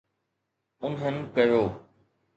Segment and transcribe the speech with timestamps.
[0.85, 1.61] انهن ڪيو.